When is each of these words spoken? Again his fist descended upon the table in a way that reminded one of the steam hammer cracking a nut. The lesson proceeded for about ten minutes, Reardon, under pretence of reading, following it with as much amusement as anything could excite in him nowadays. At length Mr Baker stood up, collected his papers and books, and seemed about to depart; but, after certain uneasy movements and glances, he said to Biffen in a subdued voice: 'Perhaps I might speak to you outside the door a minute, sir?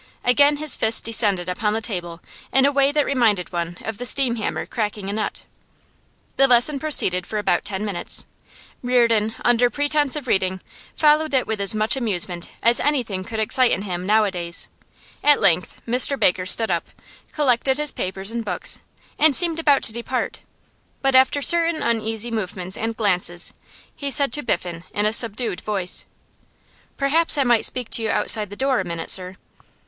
Again 0.25 0.57
his 0.57 0.75
fist 0.75 1.05
descended 1.05 1.47
upon 1.47 1.73
the 1.73 1.79
table 1.81 2.21
in 2.51 2.65
a 2.65 2.71
way 2.71 2.91
that 2.91 3.05
reminded 3.05 3.53
one 3.53 3.77
of 3.85 3.99
the 3.99 4.05
steam 4.07 4.35
hammer 4.37 4.65
cracking 4.65 5.11
a 5.11 5.13
nut. 5.13 5.43
The 6.37 6.47
lesson 6.47 6.79
proceeded 6.79 7.27
for 7.27 7.37
about 7.37 7.63
ten 7.63 7.85
minutes, 7.85 8.25
Reardon, 8.81 9.35
under 9.45 9.69
pretence 9.69 10.15
of 10.15 10.25
reading, 10.25 10.59
following 10.95 11.33
it 11.33 11.45
with 11.45 11.61
as 11.61 11.75
much 11.75 11.95
amusement 11.95 12.49
as 12.63 12.79
anything 12.79 13.23
could 13.23 13.39
excite 13.39 13.69
in 13.69 13.83
him 13.83 14.03
nowadays. 14.07 14.69
At 15.23 15.39
length 15.39 15.81
Mr 15.87 16.19
Baker 16.19 16.47
stood 16.47 16.71
up, 16.71 16.87
collected 17.31 17.77
his 17.77 17.91
papers 17.91 18.31
and 18.31 18.43
books, 18.43 18.79
and 19.19 19.35
seemed 19.35 19.59
about 19.59 19.83
to 19.83 19.93
depart; 19.93 20.41
but, 21.03 21.13
after 21.13 21.43
certain 21.43 21.83
uneasy 21.83 22.31
movements 22.31 22.75
and 22.75 22.97
glances, 22.97 23.53
he 23.95 24.09
said 24.09 24.33
to 24.33 24.41
Biffen 24.41 24.83
in 24.95 25.05
a 25.05 25.13
subdued 25.13 25.61
voice: 25.61 26.05
'Perhaps 26.97 27.37
I 27.37 27.43
might 27.43 27.65
speak 27.65 27.91
to 27.91 28.01
you 28.01 28.09
outside 28.09 28.49
the 28.49 28.55
door 28.55 28.79
a 28.79 28.83
minute, 28.83 29.11
sir? 29.11 29.35